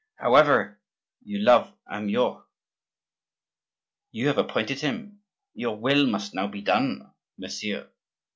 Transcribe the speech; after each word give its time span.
However, 0.15 0.79
you 1.23 1.37
love 1.43 1.71
Amyot, 1.87 2.43
you 4.11 4.25
have 4.29 4.39
appointed 4.39 4.81
him; 4.81 5.21
your 5.53 5.77
will 5.77 6.07
must 6.07 6.33
now 6.33 6.47
be 6.47 6.61
done, 6.61 7.13
monsieur. 7.37 7.87